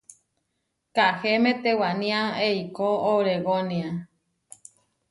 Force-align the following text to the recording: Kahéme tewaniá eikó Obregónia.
Kahéme 0.95 1.51
tewaniá 1.63 2.21
eikó 2.47 2.87
Obregónia. 3.13 3.89